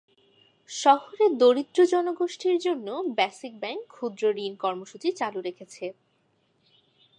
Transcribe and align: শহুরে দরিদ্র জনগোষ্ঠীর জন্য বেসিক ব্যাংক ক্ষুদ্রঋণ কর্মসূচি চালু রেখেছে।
শহুরে 0.69 1.25
দরিদ্র 1.37 1.79
জনগোষ্ঠীর 1.85 2.57
জন্য 2.59 2.87
বেসিক 3.17 3.53
ব্যাংক 3.59 3.81
ক্ষুদ্রঋণ 3.87 4.53
কর্মসূচি 4.55 5.09
চালু 5.11 5.39
রেখেছে। 5.41 5.85